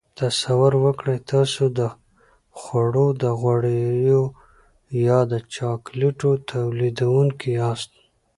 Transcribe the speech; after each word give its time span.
تصور 0.19 0.73
وکړئ 0.85 1.17
تاسو 1.31 1.63
د 1.79 1.81
خوړو 2.59 3.07
د 3.21 3.23
غوړیو 3.39 4.23
یا 5.05 5.19
د 5.31 5.33
چاکلیټو 5.55 6.31
تولیدوونکي 6.51 7.49
یاست. 7.59 7.91